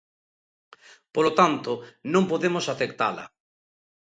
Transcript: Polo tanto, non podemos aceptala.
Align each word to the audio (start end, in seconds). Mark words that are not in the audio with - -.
Polo 1.13 1.31
tanto, 1.39 1.71
non 2.13 2.23
podemos 2.31 2.65
aceptala. 2.73 3.25